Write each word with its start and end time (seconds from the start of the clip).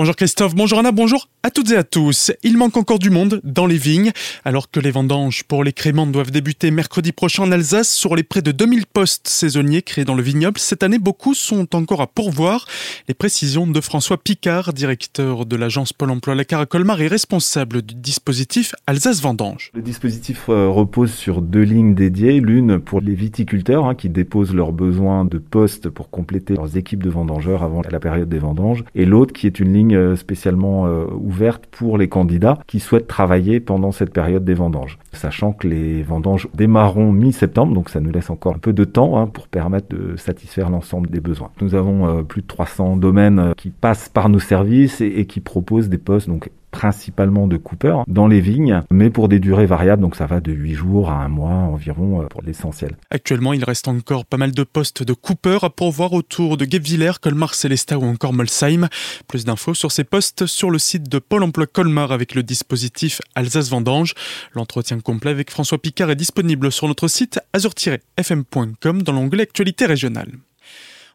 Bonjour 0.00 0.16
Christophe, 0.16 0.54
bonjour 0.54 0.78
Anna, 0.78 0.92
bonjour 0.92 1.28
à 1.42 1.50
toutes 1.50 1.70
et 1.72 1.76
à 1.76 1.84
tous. 1.84 2.32
Il 2.42 2.56
manque 2.56 2.76
encore 2.76 2.98
du 2.98 3.10
monde 3.10 3.40
dans 3.44 3.66
les 3.66 3.76
vignes. 3.76 4.12
Alors 4.44 4.70
que 4.70 4.80
les 4.80 4.90
vendanges 4.90 5.44
pour 5.44 5.64
les 5.64 5.72
créments 5.72 6.06
doivent 6.06 6.30
débuter 6.30 6.70
mercredi 6.70 7.12
prochain 7.12 7.42
en 7.42 7.52
Alsace, 7.52 7.90
sur 7.90 8.16
les 8.16 8.22
près 8.22 8.40
de 8.42 8.52
2000 8.52 8.86
postes 8.86 9.28
saisonniers 9.28 9.82
créés 9.82 10.04
dans 10.04 10.14
le 10.14 10.22
vignoble, 10.22 10.58
cette 10.58 10.82
année, 10.82 10.98
beaucoup 10.98 11.34
sont 11.34 11.74
encore 11.74 12.00
à 12.00 12.06
pourvoir. 12.06 12.66
Les 13.08 13.14
précisions 13.14 13.66
de 13.66 13.80
François 13.80 14.16
Picard, 14.16 14.72
directeur 14.72 15.44
de 15.44 15.56
l'agence 15.56 15.92
Pôle 15.92 16.10
emploi 16.10 16.34
La 16.34 16.44
Colmar 16.44 17.00
et 17.00 17.06
responsable 17.06 17.82
du 17.82 17.94
dispositif 17.94 18.74
Alsace 18.86 19.20
Vendange. 19.20 19.70
Le 19.74 19.82
dispositif 19.82 20.46
euh, 20.48 20.68
repose 20.68 21.12
sur 21.12 21.42
deux 21.42 21.62
lignes 21.62 21.94
dédiées. 21.94 22.40
L'une 22.40 22.78
pour 22.78 23.00
les 23.00 23.14
viticulteurs 23.14 23.86
hein, 23.86 23.94
qui 23.94 24.08
déposent 24.08 24.54
leurs 24.54 24.72
besoins 24.72 25.24
de 25.24 25.38
postes 25.38 25.88
pour 25.88 26.10
compléter 26.10 26.54
leurs 26.54 26.76
équipes 26.76 27.02
de 27.02 27.10
vendangeurs 27.10 27.62
avant 27.62 27.82
la 27.90 28.00
période 28.00 28.28
des 28.28 28.38
vendanges. 28.38 28.84
Et 28.94 29.04
l'autre 29.04 29.32
qui 29.32 29.46
est 29.46 29.58
une 29.60 29.72
ligne 29.72 29.89
euh, 29.94 30.16
spécialement 30.16 30.86
euh, 30.86 31.06
ouverte 31.12 31.66
pour 31.66 31.98
les 31.98 32.08
candidats 32.08 32.58
qui 32.66 32.80
souhaitent 32.80 33.06
travailler 33.06 33.60
pendant 33.60 33.92
cette 33.92 34.12
période 34.12 34.44
des 34.44 34.54
vendanges. 34.54 34.98
Sachant 35.12 35.52
que 35.52 35.68
les 35.68 36.02
vendanges 36.02 36.48
démarreront 36.54 37.12
mi-septembre, 37.12 37.74
donc 37.74 37.90
ça 37.90 38.00
nous 38.00 38.10
laisse 38.10 38.30
encore 38.30 38.54
un 38.54 38.58
peu 38.58 38.72
de 38.72 38.84
temps 38.84 39.18
hein, 39.18 39.26
pour 39.26 39.48
permettre 39.48 39.88
de 39.88 40.16
satisfaire 40.16 40.70
l'ensemble 40.70 41.08
des 41.10 41.20
besoins. 41.20 41.50
Nous 41.60 41.74
avons 41.74 42.06
euh, 42.06 42.22
plus 42.22 42.42
de 42.42 42.46
300 42.46 42.96
domaines 42.96 43.52
qui 43.56 43.70
passent 43.70 44.08
par 44.08 44.28
nos 44.28 44.38
services 44.38 45.00
et, 45.00 45.06
et 45.06 45.26
qui 45.26 45.40
proposent 45.40 45.88
des 45.88 45.98
postes 45.98 46.28
donc 46.28 46.50
principalement 46.80 47.46
de 47.46 47.58
Cooper 47.58 47.98
dans 48.06 48.26
les 48.26 48.40
vignes, 48.40 48.80
mais 48.90 49.10
pour 49.10 49.28
des 49.28 49.38
durées 49.38 49.66
variables, 49.66 50.00
donc 50.00 50.16
ça 50.16 50.24
va 50.24 50.40
de 50.40 50.50
8 50.50 50.72
jours 50.72 51.10
à 51.10 51.22
un 51.22 51.28
mois 51.28 51.50
environ 51.50 52.22
euh, 52.22 52.24
pour 52.24 52.40
l'essentiel. 52.40 52.96
Actuellement, 53.10 53.52
il 53.52 53.62
reste 53.64 53.86
encore 53.86 54.24
pas 54.24 54.38
mal 54.38 54.52
de 54.52 54.62
postes 54.62 55.02
de 55.02 55.12
Cooper 55.12 55.58
à 55.60 55.68
pourvoir 55.68 56.14
autour 56.14 56.56
de 56.56 56.64
Guebwiller, 56.64 57.12
Colmar, 57.20 57.52
Célestat 57.52 57.98
ou 57.98 58.04
encore 58.04 58.32
Molsheim. 58.32 58.88
Plus 59.28 59.44
d'infos 59.44 59.74
sur 59.74 59.92
ces 59.92 60.04
postes 60.04 60.46
sur 60.46 60.70
le 60.70 60.78
site 60.78 61.06
de 61.06 61.18
Pôle 61.18 61.42
emploi 61.42 61.66
Colmar 61.66 62.12
avec 62.12 62.34
le 62.34 62.42
dispositif 62.42 63.20
Alsace 63.34 63.68
Vendange. 63.68 64.14
L'entretien 64.54 65.00
complet 65.00 65.32
avec 65.32 65.50
François 65.50 65.76
Picard 65.76 66.10
est 66.10 66.16
disponible 66.16 66.72
sur 66.72 66.88
notre 66.88 67.08
site 67.08 67.40
azur-fm.com 67.52 69.02
dans 69.02 69.12
l'onglet 69.12 69.42
Actualité 69.42 69.84
régionale. 69.84 70.30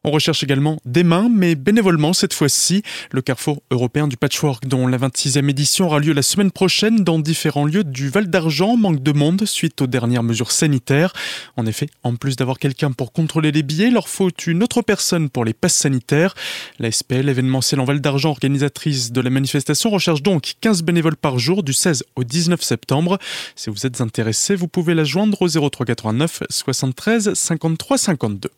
On 0.07 0.11
recherche 0.11 0.43
également 0.43 0.77
des 0.85 1.03
mains, 1.03 1.29
mais 1.33 1.55
bénévolement 1.55 2.13
cette 2.13 2.35
fois-ci. 2.35 2.83
Le 3.09 3.23
carrefour 3.23 3.63
européen 3.71 4.07
du 4.07 4.17
patchwork, 4.17 4.67
dont 4.67 4.85
la 4.85 4.99
26e 4.99 5.49
édition 5.49 5.87
aura 5.87 5.97
lieu 5.97 6.13
la 6.13 6.21
semaine 6.21 6.51
prochaine 6.51 6.97
dans 6.97 7.17
différents 7.17 7.65
lieux 7.65 7.83
du 7.83 8.09
Val 8.09 8.27
d'Argent, 8.27 8.77
manque 8.77 9.01
de 9.01 9.11
monde 9.11 9.45
suite 9.47 9.81
aux 9.81 9.87
dernières 9.87 10.21
mesures 10.21 10.51
sanitaires. 10.51 11.11
En 11.57 11.65
effet, 11.65 11.89
en 12.03 12.17
plus 12.17 12.35
d'avoir 12.35 12.59
quelqu'un 12.59 12.91
pour 12.91 13.13
contrôler 13.13 13.51
les 13.51 13.63
billets, 13.63 13.87
il 13.87 13.93
leur 13.93 14.07
faut 14.07 14.29
une 14.45 14.61
autre 14.61 14.83
personne 14.83 15.31
pour 15.31 15.43
les 15.43 15.53
passes 15.53 15.73
sanitaires. 15.73 16.35
La 16.77 16.91
SPL, 16.91 17.27
événementielle 17.27 17.79
en 17.79 17.85
Val 17.85 17.99
d'Argent, 17.99 18.29
organisatrice 18.29 19.11
de 19.11 19.21
la 19.21 19.31
manifestation, 19.31 19.89
recherche 19.89 20.21
donc 20.21 20.53
15 20.61 20.83
bénévoles 20.83 21.17
par 21.17 21.39
jour 21.39 21.63
du 21.63 21.73
16 21.73 22.03
au 22.15 22.23
19 22.23 22.61
septembre. 22.61 23.17
Si 23.55 23.71
vous 23.71 23.87
êtes 23.87 24.01
intéressé, 24.01 24.53
vous 24.53 24.67
pouvez 24.67 24.93
la 24.93 25.03
joindre 25.03 25.41
au 25.41 25.47
0389 25.47 26.43
73 26.51 27.33
53 27.33 27.97
52. 27.97 28.51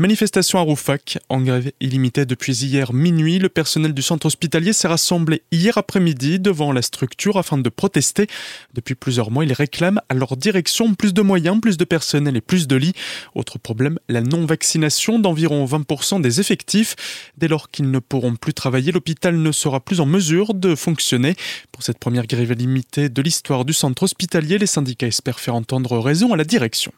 Manifestation 0.00 0.58
à 0.58 0.62
Roufac, 0.62 1.18
en 1.28 1.42
grève 1.42 1.72
illimitée 1.78 2.24
depuis 2.24 2.64
hier 2.64 2.94
minuit. 2.94 3.38
Le 3.38 3.50
personnel 3.50 3.92
du 3.92 4.00
centre 4.00 4.24
hospitalier 4.24 4.72
s'est 4.72 4.88
rassemblé 4.88 5.42
hier 5.52 5.76
après-midi 5.76 6.40
devant 6.40 6.72
la 6.72 6.80
structure 6.80 7.36
afin 7.36 7.58
de 7.58 7.68
protester. 7.68 8.26
Depuis 8.72 8.94
plusieurs 8.94 9.30
mois, 9.30 9.44
ils 9.44 9.52
réclament 9.52 10.00
à 10.08 10.14
leur 10.14 10.38
direction 10.38 10.94
plus 10.94 11.12
de 11.12 11.20
moyens, 11.20 11.60
plus 11.60 11.76
de 11.76 11.84
personnel 11.84 12.34
et 12.34 12.40
plus 12.40 12.66
de 12.66 12.76
lits. 12.76 12.94
Autre 13.34 13.58
problème, 13.58 13.98
la 14.08 14.22
non-vaccination 14.22 15.18
d'environ 15.18 15.66
20% 15.66 16.22
des 16.22 16.40
effectifs. 16.40 16.96
Dès 17.36 17.48
lors 17.48 17.70
qu'ils 17.70 17.90
ne 17.90 17.98
pourront 17.98 18.36
plus 18.36 18.54
travailler, 18.54 18.92
l'hôpital 18.92 19.36
ne 19.36 19.52
sera 19.52 19.80
plus 19.80 20.00
en 20.00 20.06
mesure 20.06 20.54
de 20.54 20.76
fonctionner. 20.76 21.36
Pour 21.72 21.82
cette 21.82 21.98
première 21.98 22.26
grève 22.26 22.52
illimitée 22.52 23.10
de 23.10 23.20
l'histoire 23.20 23.66
du 23.66 23.74
centre 23.74 24.04
hospitalier, 24.04 24.56
les 24.56 24.64
syndicats 24.64 25.08
espèrent 25.08 25.40
faire 25.40 25.56
entendre 25.56 25.98
raison 25.98 26.32
à 26.32 26.38
la 26.38 26.44
direction. 26.44 26.90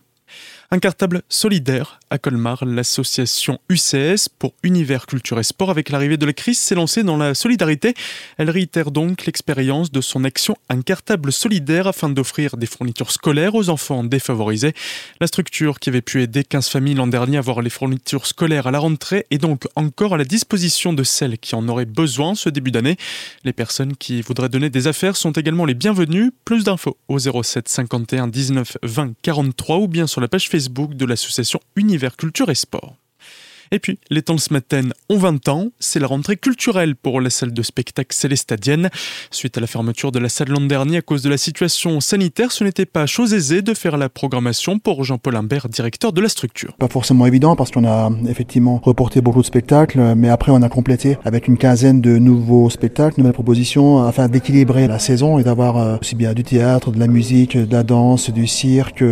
Un 0.70 0.78
cartable 0.78 1.22
solidaire 1.28 2.00
à 2.08 2.18
Colmar, 2.18 2.64
l'association 2.64 3.58
UCS 3.68 4.28
pour 4.38 4.54
Univers 4.62 5.06
Culture 5.06 5.38
et 5.38 5.42
Sport 5.42 5.70
avec 5.70 5.90
l'arrivée 5.90 6.16
de 6.16 6.26
la 6.26 6.32
crise 6.32 6.58
s'est 6.58 6.74
lancée 6.74 7.02
dans 7.02 7.16
la 7.16 7.34
solidarité. 7.34 7.94
Elle 8.38 8.50
réitère 8.50 8.90
donc 8.90 9.26
l'expérience 9.26 9.90
de 9.90 10.00
son 10.00 10.24
action 10.24 10.56
Un 10.68 10.82
cartable 10.82 11.32
solidaire 11.32 11.86
afin 11.86 12.08
d'offrir 12.08 12.56
des 12.56 12.66
fournitures 12.66 13.10
scolaires 13.10 13.54
aux 13.54 13.70
enfants 13.70 14.04
défavorisés. 14.04 14.74
La 15.20 15.26
structure 15.26 15.80
qui 15.80 15.88
avait 15.88 16.02
pu 16.02 16.22
aider 16.22 16.44
15 16.44 16.68
familles 16.68 16.94
l'an 16.94 17.06
dernier 17.06 17.36
à 17.36 17.40
avoir 17.40 17.62
les 17.62 17.70
fournitures 17.70 18.26
scolaires 18.26 18.66
à 18.66 18.70
la 18.70 18.78
rentrée 18.78 19.26
est 19.30 19.38
donc 19.38 19.64
encore 19.74 20.14
à 20.14 20.18
la 20.18 20.24
disposition 20.24 20.92
de 20.92 21.02
celles 21.02 21.38
qui 21.38 21.54
en 21.54 21.66
auraient 21.68 21.86
besoin 21.86 22.34
ce 22.34 22.48
début 22.48 22.70
d'année. 22.70 22.96
Les 23.44 23.52
personnes 23.52 23.96
qui 23.96 24.22
voudraient 24.22 24.48
donner 24.48 24.70
des 24.70 24.86
affaires 24.86 25.16
sont 25.16 25.32
également 25.32 25.64
les 25.64 25.74
bienvenues. 25.74 26.32
Plus 26.44 26.64
d'infos 26.64 26.96
au 27.08 27.18
07 27.18 27.68
51 27.68 28.28
19 28.28 28.78
20 28.82 29.12
43 29.22 29.78
ou 29.78 29.88
bien 29.88 30.06
sur 30.06 30.20
la 30.20 30.28
page 30.28 30.48
Facebook 30.52 30.92
de 30.92 31.06
l'association 31.06 31.60
Univers 31.76 32.14
Culture 32.14 32.50
et 32.50 32.54
Sport. 32.54 32.94
Et 33.74 33.78
puis, 33.78 33.98
les 34.10 34.20
temps 34.20 34.36
ce 34.36 34.52
matin 34.52 34.82
ont 35.08 35.16
20 35.16 35.48
ans. 35.48 35.68
C'est 35.80 35.98
la 35.98 36.06
rentrée 36.06 36.36
culturelle 36.36 36.94
pour 36.94 37.22
la 37.22 37.30
salle 37.30 37.54
de 37.54 37.62
spectacle 37.62 38.14
célestadienne. 38.14 38.90
Suite 39.30 39.56
à 39.56 39.62
la 39.62 39.66
fermeture 39.66 40.12
de 40.12 40.18
la 40.18 40.28
salle 40.28 40.48
l'an 40.50 40.60
dernier 40.60 40.98
à 40.98 41.02
cause 41.02 41.22
de 41.22 41.30
la 41.30 41.38
situation 41.38 41.98
sanitaire, 42.00 42.52
ce 42.52 42.64
n'était 42.64 42.84
pas 42.84 43.06
chose 43.06 43.32
aisée 43.32 43.62
de 43.62 43.72
faire 43.72 43.96
la 43.96 44.10
programmation 44.10 44.78
pour 44.78 45.04
Jean-Paul 45.04 45.36
Imbert, 45.36 45.70
directeur 45.70 46.12
de 46.12 46.20
la 46.20 46.28
structure. 46.28 46.74
Pas 46.76 46.88
forcément 46.88 47.24
évident 47.24 47.56
parce 47.56 47.70
qu'on 47.70 47.86
a 47.86 48.10
effectivement 48.28 48.78
reporté 48.84 49.22
beaucoup 49.22 49.40
de 49.40 49.46
spectacles, 49.46 50.16
mais 50.16 50.28
après 50.28 50.52
on 50.52 50.60
a 50.60 50.68
complété 50.68 51.16
avec 51.24 51.48
une 51.48 51.56
quinzaine 51.56 52.02
de 52.02 52.18
nouveaux 52.18 52.68
spectacles, 52.68 53.20
nouvelles 53.20 53.32
propositions 53.32 54.04
afin 54.04 54.28
d'équilibrer 54.28 54.86
la 54.86 54.98
saison 54.98 55.38
et 55.38 55.44
d'avoir 55.44 55.78
euh, 55.78 55.96
aussi 55.98 56.14
bien 56.14 56.34
du 56.34 56.44
théâtre, 56.44 56.90
de 56.90 56.98
la 56.98 57.06
musique, 57.06 57.56
de 57.56 57.72
la 57.72 57.84
danse, 57.84 58.28
du 58.28 58.46
cirque, 58.46 59.02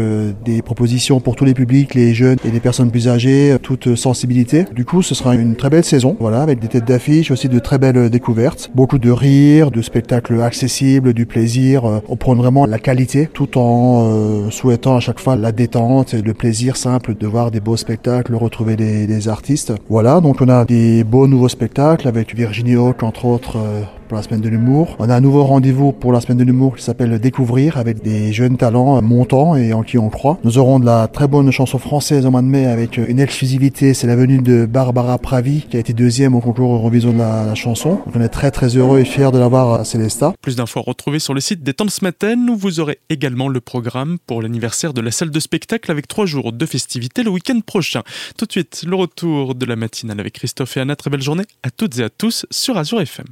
des 0.45 0.61
propositions 0.61 1.19
pour 1.19 1.35
tous 1.35 1.47
les 1.47 1.55
publics, 1.55 1.95
les 1.95 2.13
jeunes 2.13 2.39
et 2.45 2.51
les 2.51 2.61
personnes 2.61 2.91
plus 2.91 3.09
âgées, 3.09 3.57
toute 3.63 3.95
sensibilité 3.95 4.50
du 4.73 4.85
coup, 4.85 5.03
ce 5.03 5.15
sera 5.15 5.35
une 5.35 5.57
très 5.57 5.71
belle 5.71 5.85
saison, 5.85 6.17
voilà, 6.21 6.43
avec 6.43 6.59
des 6.59 6.69
têtes 6.69 6.87
d'affiche, 6.87 7.31
aussi 7.31 7.49
de 7.49 7.59
très 7.59 7.79
belles 7.79 8.11
découvertes, 8.11 8.71
beaucoup 8.75 8.99
de 8.99 9.11
rires, 9.11 9.71
de 9.71 9.83
spectacles 9.83 10.41
accessibles, 10.41 11.13
du 11.13 11.27
plaisir. 11.27 11.85
Euh, 11.85 12.01
on 12.09 12.17
prend 12.17 12.35
vraiment 12.35 12.67
la 12.67 12.79
qualité, 12.79 13.29
tout 13.33 13.59
en 13.59 14.11
euh, 14.11 14.51
souhaitant 14.51 14.97
à 14.97 15.01
chaque 15.01 15.21
fois 15.21 15.37
la 15.37 15.53
détente 15.53 16.15
et 16.15 16.23
le 16.23 16.35
plaisir 16.35 16.77
simple 16.77 17.15
de 17.15 17.27
voir 17.27 17.51
des 17.51 17.61
beaux 17.61 17.77
spectacles, 17.77 18.35
retrouver 18.35 18.77
des, 18.77 19.29
artistes. 19.29 19.73
Voilà, 19.89 20.21
donc 20.21 20.41
on 20.41 20.49
a 20.49 20.65
des 20.65 21.05
beaux 21.05 21.27
nouveaux 21.27 21.49
spectacles 21.49 22.09
avec 22.09 22.35
Virginie 22.35 22.77
Hawk, 22.77 23.03
entre 23.03 23.27
autres, 23.27 23.59
euh, 23.59 23.83
pour 24.11 24.17
la 24.17 24.25
semaine 24.25 24.41
de 24.41 24.49
l'humour. 24.49 24.97
On 24.99 25.09
a 25.09 25.15
un 25.15 25.21
nouveau 25.21 25.45
rendez-vous 25.45 25.93
pour 25.93 26.13
la 26.13 26.21
semaine 26.21 26.39
de 26.39 26.43
l'humour 26.43 26.75
qui 26.75 26.83
s'appelle 26.83 27.21
Découvrir 27.21 27.77
avec 27.77 28.03
des 28.03 28.33
jeunes 28.33 28.57
talents 28.57 29.01
montants 29.01 29.55
et 29.55 29.73
en 29.73 29.85
qui 29.85 29.99
on 29.99 30.11
croit. 30.11 30.37
Nous 30.43 30.59
aurons 30.59 30.81
de 30.81 30.85
la 30.85 31.07
très 31.07 31.29
bonne 31.29 31.53
chanson 31.53 31.79
française 31.79 32.27
au 32.27 32.33
mois 32.33 32.43
de 32.43 32.49
mai 32.49 32.67
avec 32.67 32.97
une 32.97 33.21
exclusivité, 33.21 33.95
c'est 33.95 34.09
la 34.09 34.17
venue 34.17 34.43
de 34.43 34.67
Barbara 34.67 35.17
Pravi 35.19 35.63
qui 35.71 35.77
a 35.77 35.81
été 35.81 35.93
deuxième 35.93 36.35
au 36.35 36.41
concours 36.41 36.75
Eurovision 36.75 37.13
de 37.13 37.19
la, 37.19 37.55
chanson. 37.55 38.01
On 38.13 38.21
est 38.21 38.29
très 38.29 38.51
très 38.51 38.77
heureux 38.77 38.99
et 38.99 39.05
fiers 39.05 39.31
de 39.31 39.39
l'avoir 39.39 39.75
à 39.75 39.85
Célesta. 39.85 40.35
Plus 40.43 40.57
d'infos 40.57 40.81
à 40.81 40.83
retrouver 40.83 41.21
sur 41.21 41.33
le 41.33 41.41
site 41.41 41.63
des 41.63 41.73
Temps 41.73 41.89
ce 41.89 42.03
matin 42.03 42.35
où 42.49 42.57
vous 42.57 42.81
aurez 42.81 42.99
également 43.11 43.47
le 43.47 43.61
programme 43.61 44.19
pour 44.27 44.43
l'anniversaire 44.43 44.93
de 44.93 45.01
la 45.01 45.13
salle 45.13 45.31
de 45.31 45.39
spectacle 45.39 45.89
avec 45.89 46.09
trois 46.09 46.27
jours 46.27 46.53
de 46.53 46.67
festivités 46.67 47.23
le 47.23 47.31
week-end 47.31 47.61
prochain. 47.65 48.03
Tout 48.37 48.47
de 48.47 48.51
suite, 48.51 48.83
le 48.85 48.97
retour 48.97 49.55
de 49.55 49.67
la 49.67 49.77
matinale 49.77 50.19
avec 50.19 50.33
Christophe 50.33 50.77
et 50.77 50.81
Anna. 50.81 50.97
Très 50.97 51.11
belle 51.11 51.23
journée 51.23 51.45
à 51.63 51.71
toutes 51.71 51.97
et 52.01 52.03
à 52.03 52.11
tous 52.11 52.45
sur 52.51 52.77
Azure 52.77 53.01
FM. 53.01 53.27